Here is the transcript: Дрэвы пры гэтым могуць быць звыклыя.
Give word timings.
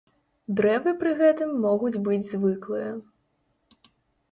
Дрэвы 0.59 0.93
пры 1.03 1.11
гэтым 1.19 1.49
могуць 1.67 2.01
быць 2.09 2.19
звыклыя. 2.33 2.91